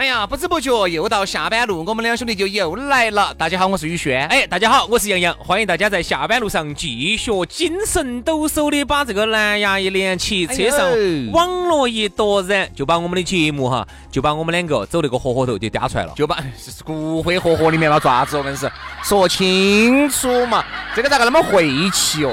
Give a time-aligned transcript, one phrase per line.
[0.00, 3.34] 哎呀，不知不觉又到下班路，我们两兄弟就又来了。
[3.34, 4.26] 大家好，我是宇轩。
[4.28, 5.34] 哎，大家好，我是杨洋。
[5.34, 10.88] 欢迎大家在下班路上继续精神抖擞的把这个蓝牙一连起，车上
[11.32, 16.38] 网络一夺人，就把我们的节目哈，就把我们两个走那个盒盒头就嗲出来了，就把
[16.82, 18.72] 骨灰盒盒里面嘛，爪子我们是
[19.04, 20.64] 说清楚嘛，
[20.96, 22.32] 这个咋个那么晦气哦？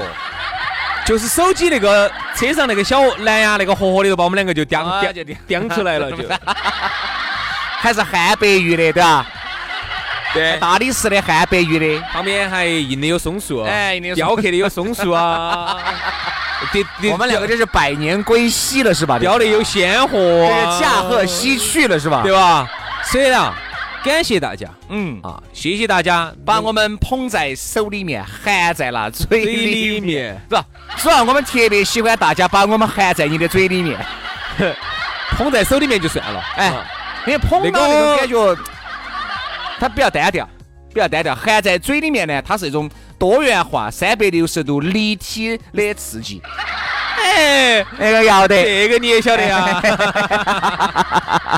[1.04, 5.12] 就是手机那个车上那个小蓝牙那个盒盒里头，把我们两个就叼叼
[5.46, 6.24] 叼出来了就。
[7.78, 9.26] 还是汉白玉的，对吧？
[10.34, 15.78] 对，大理石的汉白玉的，旁边还印的有松树，哎，雕刻的有松树啊。
[17.12, 19.16] 我们两个这是百年归西了，是吧？
[19.18, 20.18] 雕的有鲜活，
[20.80, 22.22] 驾鹤西去了，是吧？
[22.22, 22.68] 对吧？
[23.04, 23.54] 所以啊，
[24.04, 30.64] 感谢大家，嗯啊，谢谢大家把我们捧在手里面，含在了嘴里面，是吧？
[30.96, 33.96] 主要我们特别喜欢大家把我们含在你的嘴里面，
[35.38, 36.72] 捧在手里面就算了，哎。
[37.28, 38.56] 因为碰到那种感觉，
[39.78, 40.48] 它比较单调，
[40.94, 41.34] 比较单调。
[41.34, 46.40] 含在嘴里面呢，它是一种多元化、三百六十度立体的刺激。
[47.22, 49.82] 哎，那个要得，这个你也晓得呀。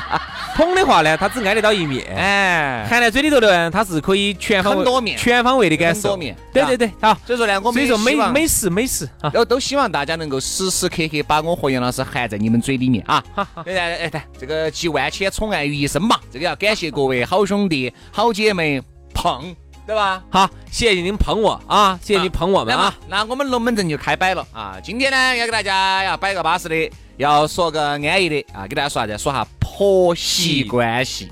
[0.55, 6.17] 捧的话呢，它只挨得到一面；哎，含在嘴里头的呢，它是可以全方位、全方位的感受。
[6.17, 7.17] 对对对，好。
[7.25, 13.23] 所以说呢，我们所以说美美食美食啊，都都希望大家能够时时刻刻把我和杨老师含在你们嘴里面啊。
[13.33, 18.81] 好，对对对，这个集万千宠爱于一身嘛，这个要感谢各位好兄弟、好姐妹
[19.13, 19.55] 捧。
[19.83, 20.23] 对吧？
[20.29, 21.99] 好，谢谢您捧我啊！
[22.01, 22.95] 谢谢你捧我们啊！
[23.09, 24.77] 那我们龙门阵就开摆了啊！
[24.81, 26.89] 今天呢，要给大家要摆个巴适的，
[27.21, 28.65] 要说个安逸的啊！
[28.67, 29.17] 给大家说啥子？
[29.17, 31.31] 说下婆媳关系。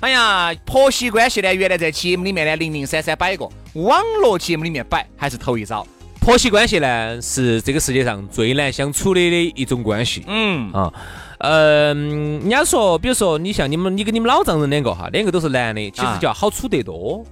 [0.00, 5.86] 哎呀，婆媳关系呢，原来在节目里面呢零零散散摆过，网络节目里面摆还是头一遭。
[6.20, 10.24] 婆媳关系呢，是这个世界上最难相处的的一种关系。
[10.26, 10.92] 嗯啊，
[11.38, 17.24] 嗯，人家说，比如说你像你们，你跟你们老丈人两个哈，两个都是男的，其实就要好处得多。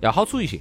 [0.00, 0.60] 要好处一些，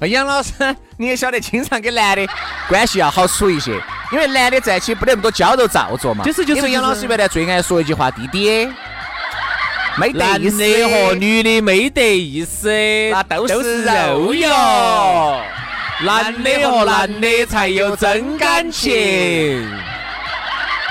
[0.00, 0.52] 那 杨老师
[0.96, 2.26] 你也晓得，经常跟男的
[2.68, 3.80] 关系要好处一些，
[4.12, 6.24] 因为男的在一起不得那么多娇柔造作嘛。
[6.24, 6.70] 就是就是。
[6.70, 8.68] 杨老师原来最爱说一句话：“弟弟，
[9.96, 12.70] 没得意思。”男的和女的没得意思，
[13.10, 15.40] 那都是肉哟。
[16.00, 19.68] 男的和男的才有真感情。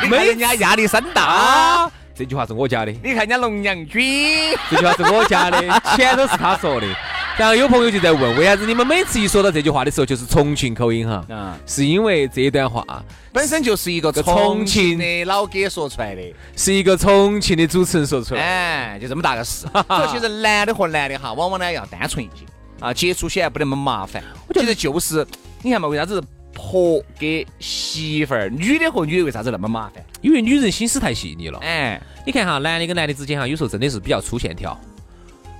[0.03, 1.89] 你看人家压力山大。
[2.15, 2.91] 这句话是我加的。
[3.03, 5.61] 你看人家龙阳君，这句话是我加的，
[5.95, 6.87] 全都是他说的。
[7.37, 11.23] 然后有朋友就在问，为啥子你们每次一说到这句话的时候，就是重庆口音哈？
[11.29, 12.83] 啊，是因为这一段话
[13.31, 16.21] 本身就是一个重庆的老哥说出来的，
[16.55, 18.41] 是一个重庆的主持人说出来。
[18.41, 19.67] 哎，就这么大个事。
[19.87, 22.43] 所以其实男的和男的哈，往往呢要单纯一些
[22.79, 24.23] 啊，接触起来不那么麻烦。
[24.47, 25.23] 我觉得就是，
[25.61, 26.19] 你看嘛，为啥子
[26.55, 30.03] 婆给媳妇儿，女的和女的为啥子那么麻烦？
[30.21, 31.59] 因为女人心思太细腻了。
[31.59, 34.71] 哎，你看哈，男的跟男的之间哈，有时候真的是比较粗线条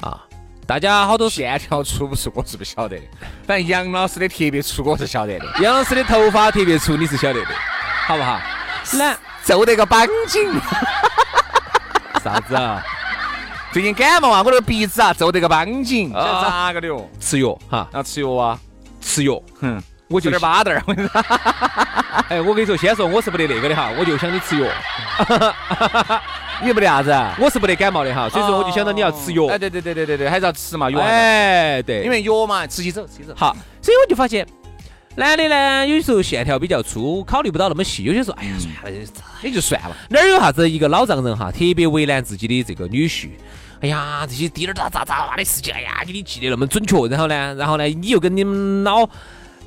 [0.02, 0.24] 啊。
[0.68, 3.04] 大家好多线条粗不粗，我是不晓得的。
[3.48, 5.46] 反正杨老师的特别粗，我是晓得的。
[5.64, 7.48] 杨老师的头发特别粗，你是晓得的，
[8.06, 8.38] 好不好？
[8.92, 10.52] 那，皱得个绑紧。
[12.22, 12.84] 啥子啊？
[13.72, 16.12] 最近感冒啊，我那个鼻子啊皱得个绑紧。
[16.12, 17.10] 咋个的哟？
[17.18, 17.88] 吃药哈？
[17.94, 18.60] 要吃药啊？
[19.00, 19.42] 吃药。
[19.62, 20.84] 哼，我就点巴豆儿。
[22.28, 24.70] 哎，我跟你说，先说我是不得那个的哈，我就想你吃药。
[26.64, 27.12] 你不得啥子？
[27.40, 29.46] 我是不得感冒的哈，所以说我就想到你要吃药。
[29.48, 31.00] 哎，对对对对对对，还是要吃嘛药。
[31.00, 33.34] 哎，对，因为药嘛，吃起走，吃起走。
[33.36, 34.46] 好，所以我就发现，
[35.16, 38.04] 男的呢，有时候线条比较粗，考虑不到那么细。
[38.04, 39.02] 有些时候，哎呀，算了，
[39.44, 39.96] 也就算了。
[40.10, 43.30] 哪儿有啥子一个老丈人哈，特别为难自己的这个女婿？
[43.82, 46.98] 哎呀，这些滴儿咋咋咋的事情，哎呀，给你记得那么准确。
[47.08, 49.08] 然后呢，然后呢，你又跟你们老。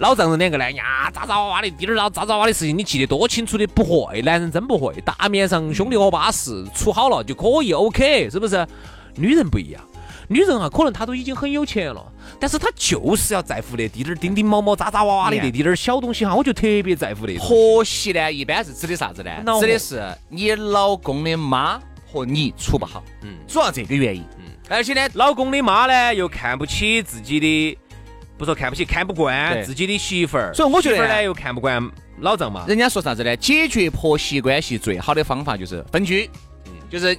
[0.01, 3.67] 老丈人两个呢呀，咋咋哇哇的，滴点儿咋咋哇的事情，你记得多清楚的？
[3.67, 4.95] 不会，男人真不会。
[5.03, 8.67] 大面上兄弟伙巴适，处好了就可以，OK，是不是？
[9.17, 9.83] 女人不一样，
[10.29, 12.03] 女人啊，可能她都已经很有钱了，
[12.39, 17.47] 但是她就是要在乎那滴点儿叮叮毛毛、渣渣哇哇的那滴点儿小东西哈，我就特别在乎那种。
[17.47, 19.31] 婆媳呢，一般是指的啥子呢？
[19.61, 21.79] 指的是你老公的妈
[22.11, 27.79] 和你处不好，嗯，主要这个原因，嗯，而且呢，老公的妈呢又看不起自己的，
[28.41, 31.79] 不说看不起，看不惯自己的媳妇儿，所以我觉得呢又看不惯
[32.21, 32.65] 老丈嘛。
[32.67, 33.37] 人家说啥子呢？
[33.37, 36.31] 解决婆媳关系最好的方法就是分居，
[36.65, 37.15] 嗯，就是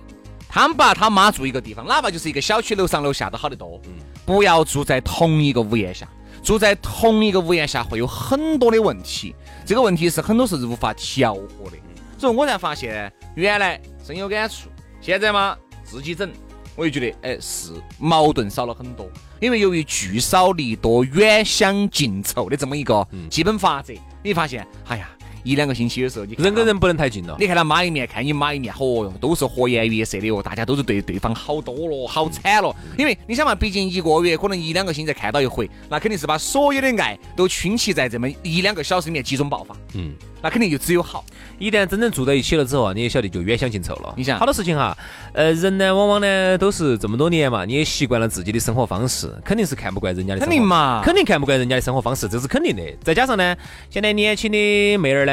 [0.49, 3.91] 他们爸他妈住一个地方，哪怕就是一个小区楼上楼下都好得多，嗯，
[4.25, 6.09] 不要住在同一个屋檐下。
[6.41, 11.77] 住在同一个屋檐下会有很多的问题，这个问题是很多是无法调和的。
[12.17, 14.69] 所以我才发现，原来深有感触，
[14.99, 16.31] 现在嘛自己整，
[16.75, 19.07] 我就觉得哎是矛盾少了很多。
[19.41, 23.93] 因为由于聚少离多、远香近臭的这么一个基本法则，
[24.23, 25.09] 你发现，哎呀，
[25.43, 27.35] 一两个星期的时候，你人跟人不能太近了。
[27.39, 32.75] 你看他妈一面，看你妈一面，嚯哟，都是和颜悦色的哦，大家都是对对方好多了，好惨了。
[32.97, 39.75] 因为你想嘛，毕竟一个月可能一两个星期才看到一回，那肯定是把所有的爱都倾其在这么一两个小时里面集中爆发。
[39.93, 41.23] 嗯，那肯定就只有好。
[41.59, 44.13] 一旦真正住在一起了之后啊，你也晓得就远香近臭了。
[44.17, 44.97] 你想好多事情哈，
[45.33, 50.49] 呃，人呢往往呢都是这么多年嘛，你也习惯了自己的生活方式，肯定是看不惯人家的生活。
[50.49, 52.81] 肯定嘛肯定看不惯人家的生活方式，这是肯定的。
[53.03, 53.55] 再加上呢，
[53.89, 55.30] 现在年轻的妹儿呢，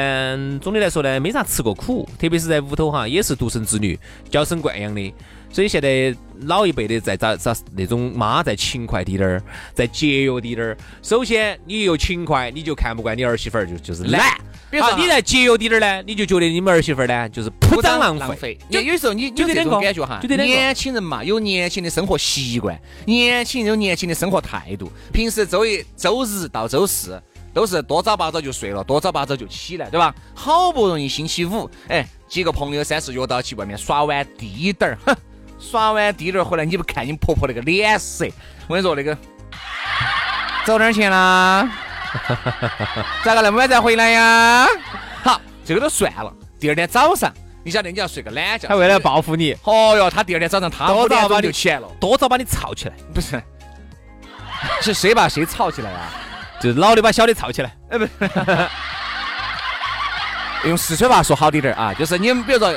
[0.61, 3.97] 总的来说呢，没啥吃过苦，特别是在屋头哈，也是独生子女，
[4.29, 5.13] 娇生惯养的。
[5.51, 9.43] 所以现在老一辈的在找找那种妈再勤快滴点儿，
[9.73, 10.77] 再节约滴点儿。
[11.01, 14.39] 首先你又勤快，你就看不惯你儿媳妇儿就就是懒。
[14.69, 18.59] 比如说啊，你再节约滴点儿呢，你就觉得你们儿媳妇儿呢就是铺张浪费。
[18.69, 18.79] 有。
[18.79, 24.91] 有时候你有这种感觉哈，年轻人嘛，有年轻的生活习惯，年轻人有年轻的生活态度。
[25.11, 27.19] 平时周一、周日到周四
[27.59, 30.15] 都是多早八早就睡了，多早八早就起来，对吧？
[30.33, 35.13] 好不容易星期五，哎，几个朋友三四约到去外面耍完滴点儿，哼，
[35.59, 38.25] 耍完滴点儿回来，你不看你婆婆那个脸色，
[38.69, 39.13] 我跟你说那个，
[40.65, 41.69] 走哪儿去啦？
[43.25, 44.65] 咋个那么晚才回来呀？
[45.21, 46.33] 好，这个都算了。
[46.61, 47.29] 第二天早上，
[47.65, 53.43] 你晓得你要睡个懒觉，他为了报复你，哦哟，他第二天早上他多早把你就起来了，多早把你吵起来，不是，
[54.81, 56.09] 是谁把谁吵起来啊？
[56.61, 57.75] 就是老的把小的吵起来。
[57.89, 58.11] 哎，不是，
[60.67, 62.73] 用四川话说好滴点儿啊，就是你们比如说，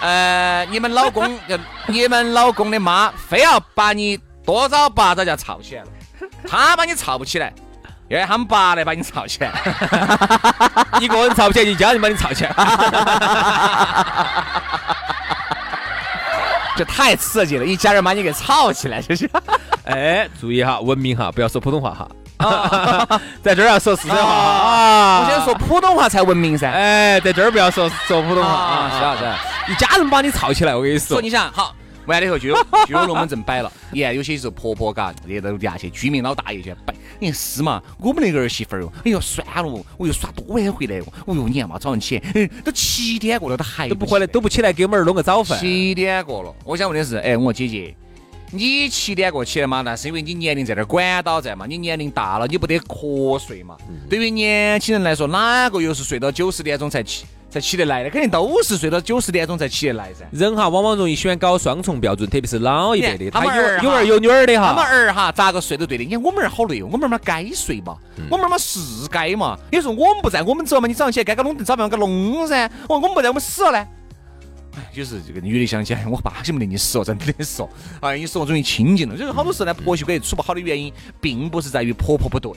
[0.00, 1.38] 呃，你们老公，
[1.86, 5.88] 你们老公的妈非要把你多早八早就要吵起来了，
[6.48, 7.52] 他把你吵不起来，
[8.08, 9.50] 要他们爸来把你吵起来。
[11.00, 12.54] 一个人吵不起来，一家人把你吵起来。
[16.76, 19.28] 这太刺激了，一家人把你给吵起来，这是。
[19.86, 22.08] 哎，注意哈，文明哈，不要说普通话哈。
[23.42, 24.34] 在这儿要说四川话啊！
[24.34, 25.20] 啊。
[25.22, 26.70] 我先说普通话才文明噻。
[26.70, 28.98] 哎，在这儿不要说说普通话啊啊。
[28.98, 29.38] 是啊是啊。
[29.68, 31.16] 一家人把你吵起来，我跟你说。
[31.16, 31.74] 说你想好，
[32.06, 32.56] 完了以后就有
[32.86, 33.72] 就有龙门阵摆了。
[33.90, 36.94] 你看有些时候婆婆嘎，这到地下去，居民老大爷去摆。
[37.18, 37.82] 你看是嘛？
[37.98, 41.04] 我们那个儿媳妇儿哦，哎呦算了，我又耍多晚回来哦。
[41.26, 42.22] 哦哟，你看嘛，早上起
[42.64, 45.58] 都七点过了，都还都不回来，都不起来给我们儿弄个早饭。
[45.58, 46.54] 七点过了。
[46.64, 47.96] 我想问的是，哎，我姐姐。
[48.52, 49.82] 你七点过起来嘛？
[49.82, 53.76] 那是因为你年龄在那儿管到在嘛，你年龄大了，你不得瞌睡嘛。
[54.08, 58.10] 对于年轻人来说，哪个又是睡到九十点钟才起才起得来的？
[58.10, 60.24] 肯定都是睡到九十点钟才起得来噻。
[60.30, 64.84] 人哈，往往容易喜欢搞双重标准，特别是老一辈的，他有有儿有女儿的他们。
[64.84, 66.04] 儿哈咋个睡都对的。
[66.04, 67.96] 你看我们儿好累哦，我们儿嘛该睡嘛，
[68.30, 69.58] 我们儿嘛是该嘛。
[69.72, 72.66] 你说我们不在，我们走嘛，你早上起来该个弄早饭该弄噻。
[72.88, 73.86] 哦，我们不在，我们死了呢。
[74.92, 77.68] 就是这个女的想起来，我爸晓不得你死哦，真的是哦。
[78.00, 79.16] 哎，你说我终于清静了。
[79.16, 82.52] 就是好多时候呢，婆媳关系处不好的原因，并不是在于婆婆不对，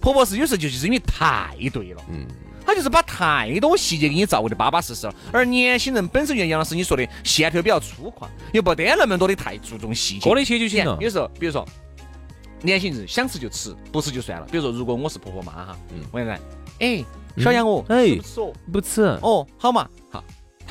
[0.00, 2.02] 婆婆是有时候就是因为太对了。
[2.10, 2.26] 嗯。
[2.62, 10.24] 她就是把太多细节给你照顾的巴巴适适了，而年轻人本身就像杨老师你说的，线条比较粗犷，又不得那么多的太注重细节。
[10.24, 11.66] 过得去就行了有时候，比如说，
[12.62, 14.46] 年轻人想吃就吃，不吃就算了。
[14.52, 16.38] 比如说，如果我是婆婆妈哈，嗯，我现在，
[16.78, 17.04] 哎，
[17.38, 18.52] 小杨哦，哎不吃哦？
[18.70, 19.02] 不吃。
[19.22, 20.22] 哦，好嘛，好，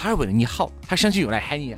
[0.01, 1.75] 他是为了你好，他想起又来喊你，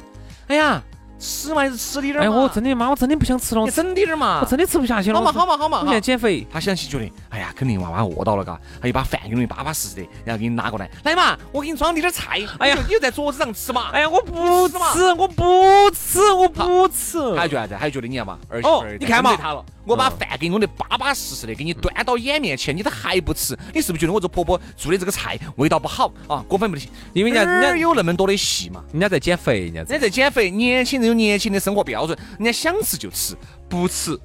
[0.47, 0.79] 哎呀，
[1.17, 5.19] 吃嘛还是吃滴点儿哎，我真的妈，我真的不想吃了，你整滴点儿嘛我，真的吃不下去了。
[5.19, 6.45] 好嘛好嘛好嘛，我现在减肥。
[6.51, 13.89] 他想起觉得，哎呀，肯定娃娃饿到了，嘎，他就把饭给弄得巴巴适适的，然后给你拿过来，来嘛，我给你装滴点儿菜，哎呀你就在桌子上吃嘛。
[13.91, 17.35] 哎呀，我不吃我不吃，我不吃。
[17.35, 17.75] 还觉得啥子？
[17.75, 26.45] 还觉得你看嘛，儿媳妇儿哦你看嘛他了，我把饭给你弄得巴巴适适的，给你端到眼面前，你都还不吃，你是不是觉得我这婆婆做的这个菜味道不好啊？
[26.47, 28.83] 过分不得行，因为人家哪儿人家有那么多的戏嘛？
[28.91, 33.35] 人家在减肥，人家在人家在减肥，年轻人有年轻的生活标准，人家想吃就吃，
[33.67, 34.17] 不吃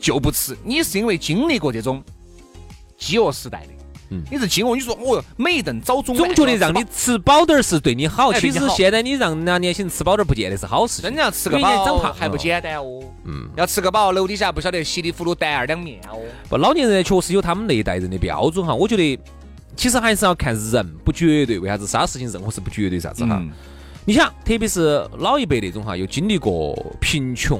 [0.00, 0.56] 就不吃。
[0.64, 2.02] 你是因为经历过这种
[2.98, 3.73] 饥饿时代的，
[4.30, 8.32] 你是经过你说哦，每一顿早中总觉得让你吃饱点儿是对你好。
[8.32, 11.02] 其实现在你让人家年轻人吃饱点儿，不见得是好事。
[11.02, 16.18] 真的要吃个饱长胖还不简单哦，嗯，要吃个饱，楼底下不晓得稀里糊涂担二两面哦。
[16.48, 18.74] 不，老年人确实有他们那一代人的标准哈。
[18.74, 19.18] 我觉得
[19.76, 21.58] 其实还是要看人，不绝对。
[21.58, 23.38] 为啥子啥事情任何事不绝对啥子哈？
[23.40, 23.50] 嗯
[24.06, 27.58] 你想，特别是老一辈那种哈，又经历过贫穷，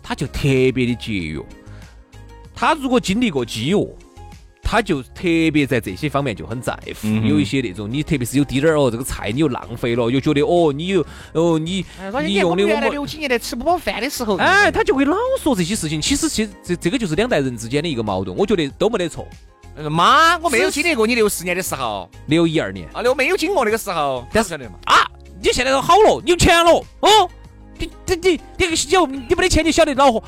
[0.00, 0.42] 他就特
[0.72, 1.42] 别的节约。
[2.54, 3.84] 他如果经历过饥饿，
[4.68, 6.92] 他就特别在这些方面就很在乎。
[7.04, 11.84] 嗯有一些那种，你特别是有滴点儿哦，这个菜你又浪费了，又觉得哦，你又哦你
[12.24, 12.90] 你用的我们。
[12.90, 16.02] 六几年的吃不饱饭的时候，哎，他就会老说这些事情。
[16.02, 19.24] 其实，其实这这个就是两代人之间的一个矛盾，我觉得都没得错。
[19.90, 24.76] 妈，我没有经历过你六十年的时候，六一二年啊，我没有经过那个时候，但是晓得嘛？
[24.86, 25.06] 啊，
[25.40, 27.30] 你现在都好了，你有钱了哦，
[27.78, 30.22] 你你你你个有你没得钱，你晓得恼火。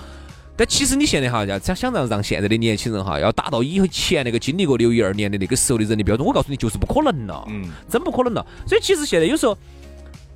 [0.58, 8.44] 但其实你现在哈，要想想让让现在的年轻人哈，要达到以前那个经历过六一二年的那个时候的人的标准，我告诉你就是不可能了，嗯，真不可能了。
[8.66, 9.56] 所以其实现在有时候。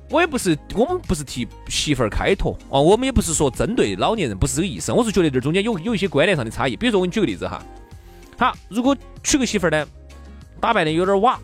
[0.09, 4.91] 我也不是，我们不是替媳妇儿开脱啊，我们也不是说针对老年人，不是这个意思。
[4.91, 6.75] 我是觉得这中间有有一些观念上的差异。
[6.75, 7.63] 比如说，我给你举个例子哈，
[8.37, 9.87] 好，如果娶个媳妇儿呢，
[10.59, 11.39] 打扮的有点瓦，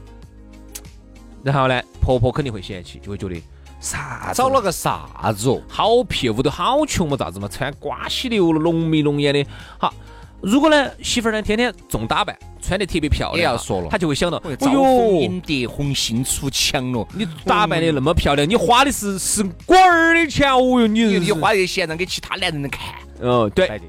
[1.41, 3.41] 然后呢，婆婆肯定会嫌弃，就会觉得
[3.79, 5.61] 啥找了个啥子哦？
[5.67, 9.45] 好屁屋头好穷嘛，咋子嘛，穿瓜西流浓眉浓眼的。
[9.77, 9.93] 好，
[10.41, 23.81] 如果呢媳妇儿呢天天重打扮，穿得特别漂亮，也要说了她就会想到，哎哎呦，红杏出墙了，你打扮的那么漂亮，你花的是是官儿的钱哦哟，你你你花这些钱让给其他男人看，哦对。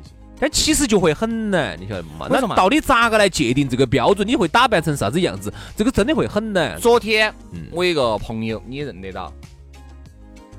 [0.43, 2.27] 但其实就会很难，你晓得嘛？
[2.31, 4.27] 为什么那到底咋个来界定这个标准？
[4.27, 5.53] 你会打扮成啥子样子？
[5.77, 6.81] 这个真的会很难。
[6.81, 9.31] 昨天嗯我一个朋友，你认得到，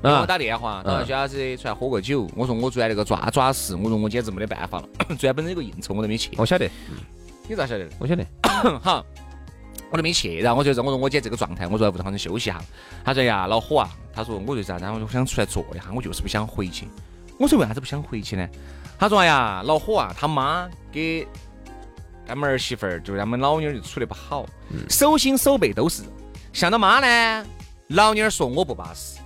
[0.02, 6.68] 给我打电话，他说嗯小伙子出来喝个酒，我说我昨天那个抓抓事，我说我简直没得办法了， 昨天本身有个应酬我都没去，我晓得，
[7.48, 7.90] 你咋晓得的？
[7.98, 8.26] 我晓得。
[8.82, 9.04] 好，
[9.90, 12.60] 我都没去，然后我就我说我姐这个状态，我说在屋头好生休息一下。
[13.04, 16.88] 他说呀，老火啊，他说我就啥子，我说我想出来坐一下，我就是不想回去。
[17.38, 18.48] 我说为啥子不想回去呢？
[18.98, 21.26] 他说哎呀，老火啊，他妈给
[22.26, 24.46] 他们儿媳妇儿，就是他们老妞儿就处得不好，
[24.88, 26.08] 手心手背都是肉。
[26.52, 27.46] 向他妈呢，
[27.88, 29.18] 老妞儿说我不巴适；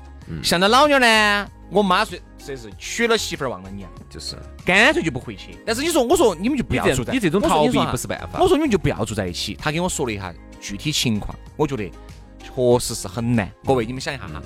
[0.43, 5.59] 向他老娘儿呢，我妈说这是娶了媳妇儿忘了娘，就是干脆就不回去。
[5.67, 8.47] 但是你说，我说你们就不要住在，你这种逃避不是办法我。
[8.49, 9.55] 说你们就不要住在一起。
[9.55, 11.91] 他给我说了一下具体情况，我觉得
[12.39, 13.51] 确实是很难。
[13.65, 14.41] 各位，你们想一下哈，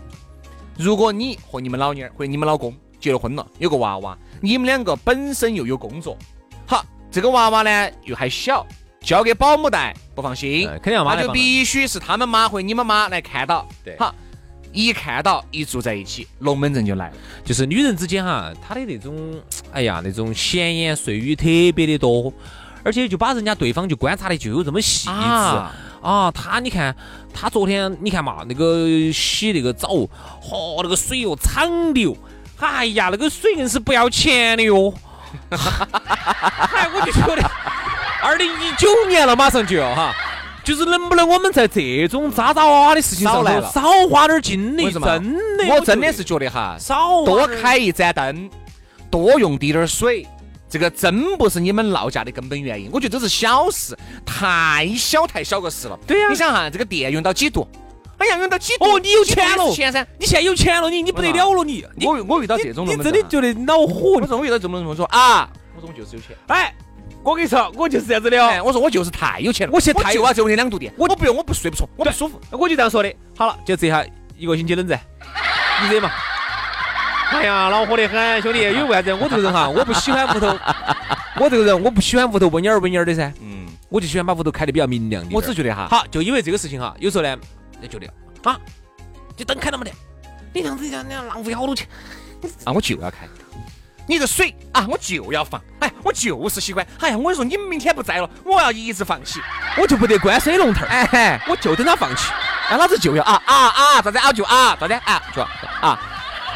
[0.78, 6.16] 如果你和你们老娘儿或者你们老公结了婚了，有个娃娃，你们两个本身又有工作，
[6.66, 8.66] 好，这个娃娃呢又还小，
[9.00, 13.68] 交给保姆带不放心，嗯肯定要妈那就必须是他们妈或你们妈来看到。
[13.84, 14.14] 对好，
[14.72, 17.14] 一看到一住在一起，龙门阵就来了。
[17.44, 19.40] 就是女人之间哈，她的那种，
[19.72, 22.32] 哎呀，那种闲言碎语特别的多，
[22.84, 26.30] 而且就把人家对方就观察的就有这么细致啊啊。
[26.30, 26.94] 他你看，
[27.34, 29.88] 他昨天你看嘛，那个洗那个澡，
[30.40, 32.16] 嚯，那个水哟长流，
[32.58, 34.94] 哎呀，那个水硬是不要钱的哟。
[35.50, 37.50] 哎，我就觉得，
[38.22, 40.14] 二零一九年了，马上就要哈。
[40.70, 44.88] 就是能不能我们在这种渣渣哇哇的事情上头少来了少花点精力？
[44.92, 45.02] 真
[45.58, 48.48] 的，我真的是觉得哈，少多开一盏灯，
[49.10, 50.24] 多用滴点儿水，
[50.68, 52.88] 这个真不是你们闹架的根本原因。
[52.92, 55.98] 我觉得这是小事，太小太小个事了。
[56.06, 57.66] 对呀你想哈，这个电用到几度？
[58.18, 58.84] 哎呀，用到几度？
[58.84, 60.06] 哦你有钱了钱噻。
[60.20, 64.24] 你现在有钱了，你你不得了了你，我我遇到这种你真的觉得恼火我。
[64.24, 66.36] 说我遇到这种龙门阵，我说啊，我说我就是有钱。
[66.46, 66.72] 哎，
[67.22, 72.40] 我跟你说，我就是这样子的哎，哦，我说我就是太有钱了，我现在太就要这么两度电，我不用，我不睡不着，我不舒服。
[72.50, 73.14] 我就这样说的。
[73.36, 74.04] 好了，就这下
[74.36, 74.98] 一个星期冷战，
[75.82, 76.10] 你惹嘛？
[77.32, 79.12] 哎呀，恼火得很，兄弟，因为为啥子？
[79.14, 80.58] 我这个人哈，我不喜欢屋头，
[81.36, 85.36] 我这个人我不喜欢屋头温蔫儿温蔫儿的噻，嗯，我就喜欢把屋头开得比较明亮一点。
[85.36, 87.36] 我只觉得哈，好，就因为这个事情哈，有时候呢，
[87.82, 88.12] 就觉得
[88.50, 88.58] 啊，
[89.36, 89.92] 这灯开了没得？
[90.52, 91.86] 你这样子这样浪费好多钱。
[92.64, 93.28] 啊，我就要开。
[94.10, 95.62] 你这水啊，我就要放。
[95.78, 96.84] 哎，我就是喜欢。
[96.98, 99.40] 哎呀，我跟你说，你们明天不在了，我要一直放起。
[99.78, 102.32] 我就不得关水龙头儿，哎嘿，我就等他放起。
[102.68, 104.02] 那老子就要啊啊啊！
[104.02, 105.48] 咋子啊就啊，咋子啊就啊
[105.80, 105.88] 啊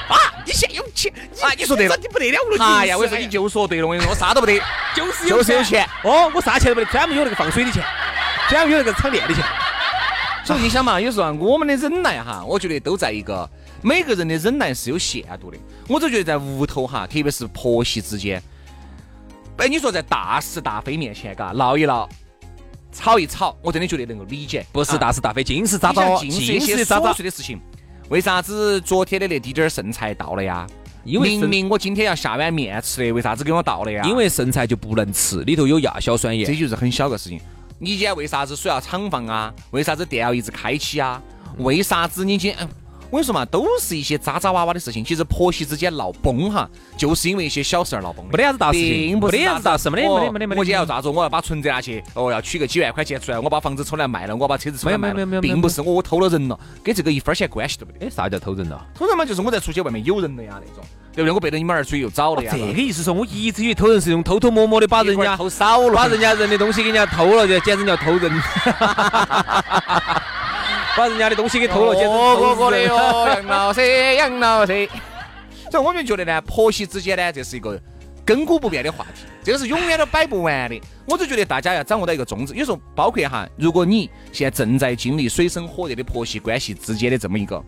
[0.09, 0.17] 啊！
[0.45, 1.51] 你现在有钱啊？
[1.57, 2.65] 你说对了，你不得了了。
[2.65, 4.61] 哎呀，我跟你说你就说对了，我跟你说，我啥都不得，
[4.97, 5.89] 就是就是有钱。
[6.03, 7.85] 哦，我啥钱都不得，专门有那个放水的钱，
[8.49, 9.45] 专门有那个厂电的钱。
[10.47, 13.49] 所以你想嘛，有时候啊我们的忍耐哈，我觉得都在一个
[13.83, 15.57] 每个人的忍耐是有限度的。
[15.89, 18.43] 我就觉得在屋头哈，特别是婆媳之间，
[19.57, 22.07] 哎，你说在大是大非面前，嘎，闹一闹，
[22.93, 24.67] 吵一吵，我真的觉得能够理解。
[24.71, 27.15] 不是啊大是大非，尽是渣渣，尽是渣渣琐。
[27.15, 27.59] 碎的事情。
[28.11, 30.67] 为啥子昨天的那滴点儿剩菜到了呀？
[31.05, 34.05] 因为明明我今天要下碗面吃的，为啥子给我倒了呀？
[34.05, 36.47] 因为剩菜就不能吃，里头有亚硝酸盐。
[36.47, 37.41] 这就是很小个事情。
[37.79, 39.53] 你今天为啥子水要厂房啊？
[39.73, 41.21] 为啥子电要一直开启啊？
[41.59, 42.69] 为啥子你今天？
[43.11, 45.05] 我跟你说嘛，都是一些渣渣哇哇的事情。
[45.05, 48.25] 其实婆媳之间闹崩哈，就是因为一些小事儿闹崩。
[48.27, 50.61] 没得啥子大事情，没得啥子大事，没得没得没得没得。
[50.61, 51.09] 我今天要咋子？
[51.09, 58.07] 我要把存折拿去，哦，要取个几万块钱出来，我把房子出来卖了，我把车子出来卖了，并不是我偷了人了，跟这个一分钱关系都没得。
[58.07, 58.85] 哎，啥叫偷人了？
[58.95, 61.33] 偷人嘛，就是我在出去外面有人了呀那种，对不对？
[61.33, 62.53] 我背着你们儿追又早了呀。
[62.53, 68.31] 这个意思说，我一直以为偷人是用偷偷摸摸的把人家偷少了，把人家人的东西给人家偷了，就简直叫偷人。
[70.97, 74.89] 把人家的东西给偷了，简直我我的哟，杨老师，杨老师。
[75.71, 77.81] 所以我就觉得呢，婆媳之间呢，这是一个
[78.25, 80.81] 亘古不变的话题，这个是永远都摆不完的。
[81.07, 87.61] 我就觉得大家要掌握到一个宗旨，有时候包括哈，如果你现在正在经历水深火热的婆媳关系之间的这么一个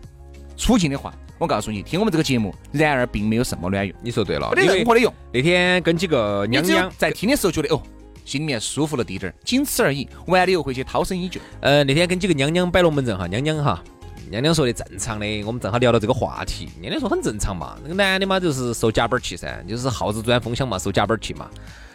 [0.57, 3.95] 处境的话，我告诉你，听我们这个节目，然而并没有什么卵用。
[4.01, 5.13] 你说对了，没得任何的用。
[5.31, 7.81] 那天跟几个娘娘在听的时候觉得哦。
[8.25, 10.05] 心里面舒服了滴点儿，仅此而已。
[10.25, 11.39] 完了以后回去涛声依旧。
[11.61, 13.81] 呃，那天跟几个娘娘摆龙门阵哈，娘娘哈，
[14.29, 16.69] 娘娘说的正常的，我们正好聊到这个话题。
[16.79, 21.49] 娘娘说很正常嘛，那个男的嘛就是受夹板气噻，就是耗子钻风箱嘛，受夹板气嘛，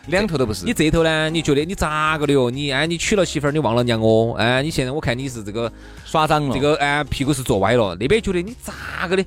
[0.06, 0.64] 两头都不是。
[0.64, 2.50] 你这头呢，你觉得你咋个的哟？
[2.50, 4.34] 你哎，你娶了媳妇儿，你忘了娘哦？
[4.38, 5.70] 哎，你现在我看你是这个
[6.04, 7.96] 耍脏了，这个哎屁股是坐歪了。
[8.00, 9.24] 那边觉得你咋个的？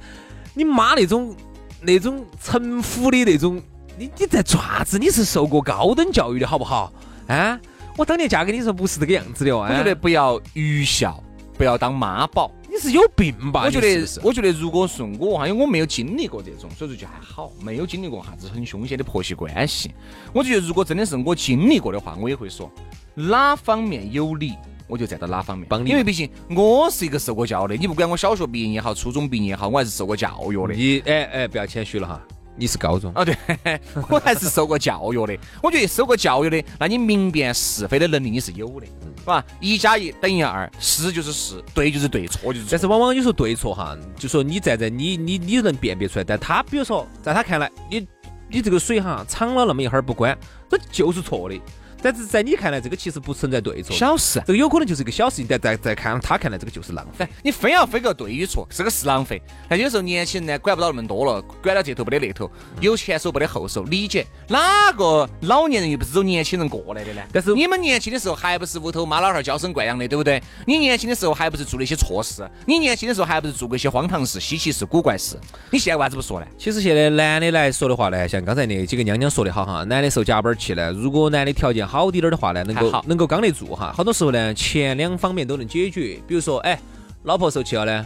[0.54, 1.36] 你妈那种
[1.82, 3.62] 那种城府的那种。
[3.98, 5.00] 你你在做啥子？
[5.00, 6.92] 你是受过高等教育的好不好？
[7.28, 7.58] 啊，
[7.96, 9.66] 我当年嫁给你时候不是这个样子的哦。
[9.70, 11.24] 我觉得不要愚孝，
[11.58, 12.52] 不要当妈宝。
[12.70, 13.64] 你是有病吧？
[13.64, 19.92] 我觉得，我觉得如果是我哈，因为我没有经历过这种，所以说就还好，没有经历过啥子很凶险的婆媳关系。
[20.34, 22.70] 我觉得如果真的是我经历过的话，我也会说
[23.14, 24.56] 哪方面有理，
[24.88, 25.90] 我就站到哪方面帮你。
[25.90, 30.74] 因为毕竟我是一个受过教的，你不管我小学毕业也好，初中毕业也好，我还是受过教育的。
[30.74, 32.22] 你哎哎，不要谦虚了哈。
[32.56, 33.26] 你是高中啊？
[33.26, 33.36] 对，
[34.10, 35.38] 我还是受过教育的。
[35.62, 39.44] 我觉得受过教育的，那你明辨是非的能力你是有的，是吧？
[39.60, 42.70] 一加一等于二，是就是是，对就是对，错就是错。
[42.72, 48.08] 但是往往有时候对错哈，就说你站在你你你能辨别出来，但他比如说在他看来，你
[48.48, 50.38] 你这个水哈敞了那么一会儿不关，
[50.70, 51.60] 这就是错的。
[52.06, 57.28] 但是在你看来，这个其实不存在对错，小事，这个有可能就是一个小事情，但在在看他看来，这个就是浪费。
[57.42, 59.42] 你非要分个对与错，这个是浪费。
[59.68, 62.48] 但有时候年轻人呢，管不到那么多了，管到这头不得那头，
[62.79, 67.24] 有前手不得后手，理解哪个老年人又不是走年轻人过来的呢？
[67.34, 70.40] 但是你们年轻的时候还不是屋头妈老汉儿娇生惯养的，对不对？
[70.68, 72.48] 你年轻的时候还不是做了一些错事？
[72.68, 75.40] 你年轻的时候还不是做过一些荒唐事、稀奇事、古怪事？
[75.72, 76.46] 你现在为啥子不说呢？
[76.56, 82.75] 其实现在男的来说的话呢，像刚才那几个娘娘说的好哈，男的受夹板气呢，如果男的条件好滴点儿的话呢，能。
[82.75, 86.20] 能够能够刚得住哈，好多时候呢，前两方面都能解决。
[86.27, 86.79] 比如说，哎，
[87.24, 88.05] 老婆受气了呢，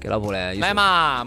[0.00, 1.24] 给老婆呢买嘛，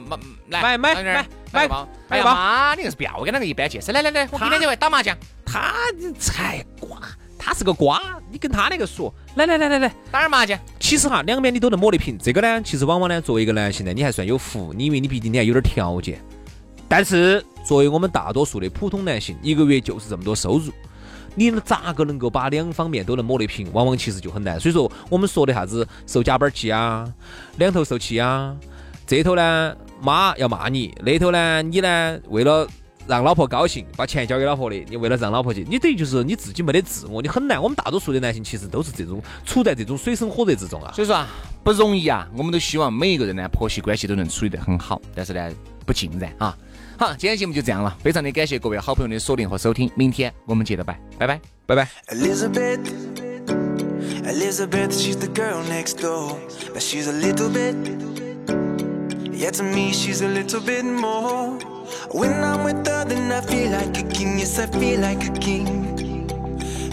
[0.48, 3.92] 买买买买买包，哎呀妈，你硬是不要跟那个一般见识。
[3.92, 5.16] 来来来，我明天就会打麻将。
[5.46, 5.74] 他
[6.20, 7.00] 才瓜，
[7.40, 9.14] 他是个瓜，你跟他那个说。
[9.36, 10.60] 来来来来来，打点麻将。
[10.80, 12.18] 其实哈，两边你都能摸得平。
[12.18, 16.20] 这个呢，其实往往呢，作为一个男性呢，你还算有福，你因为你毕竟你还有点条件。
[16.88, 20.72] 但是作为我们大多数的普通男性，一个月就是这么多收入。
[21.36, 23.68] 你咋个能够把两方面都能摸得平？
[23.74, 24.60] 往往其实就很难。
[24.60, 27.08] 所以说，我们说的啥子受夹板气啊，
[27.58, 28.56] 两头受气啊，
[29.06, 32.68] 这头呢妈要骂你，那头呢你呢为了
[33.08, 37.62] 让老婆高兴，把钱交给老婆的，你为了让老婆去，你等于就是你自己没得自我，你很难。
[37.62, 40.92] 我们大多数的男性其实都是这种处在这种水深火热之中啊。
[40.94, 41.28] 所以说啊，
[41.64, 42.28] 不容易啊。
[42.36, 45.52] 我们都希望每一个人呢，婆媳关系都能处理得很好，但是呢，
[45.86, 46.58] 不尽然啊。
[46.98, 51.90] 好，今天节目就这样了，非常的感谢各位好朋友的锁定和收听，明天我们接着拜，拜拜，拜拜。
[52.08, 52.80] Elizabeth,
[54.24, 56.38] Elizabeth, she's the girl next door,
[56.74, 57.76] but she's a little bit.
[59.34, 61.60] Yeah, to me, she's a little bit more.
[62.12, 64.40] When I'm with her, then I feel like a king.
[64.40, 65.98] Yes, I feel like a king.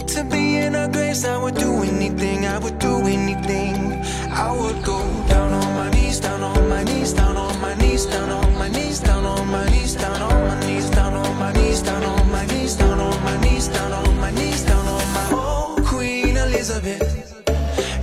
[0.07, 2.45] To be in her grace, I would do anything.
[2.45, 4.03] I would do anything.
[4.29, 7.52] I would go down on my knees, down on my knees, down on my
[8.05, 11.39] knees, down on my knees, down on my knees down on my knees, down on
[11.39, 14.87] my knees, down on my knees, down on my knees, down on my knees, down
[14.87, 17.43] on my oh Queen Elizabeth,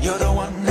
[0.00, 0.69] you're the one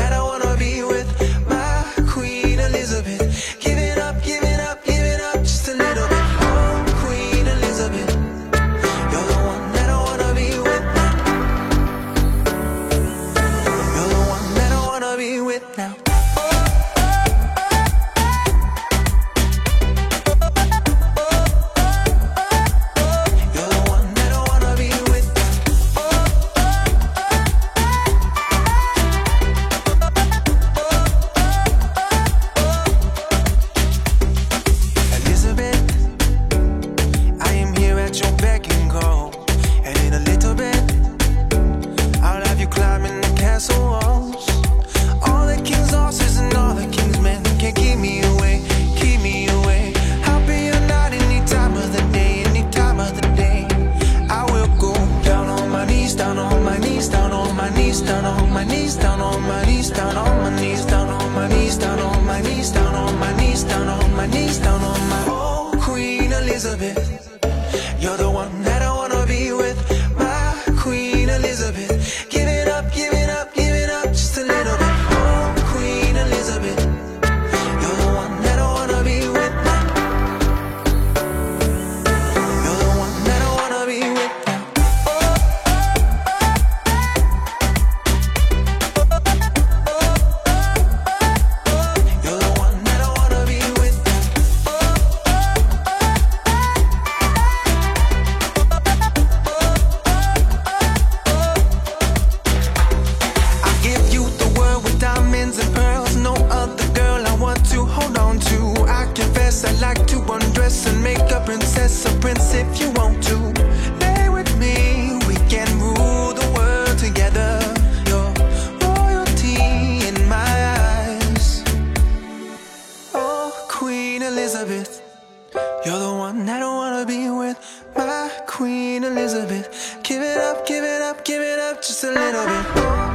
[128.46, 130.00] Queen Elizabeth.
[130.04, 133.09] Give it up, give it up, give it up just a little bit.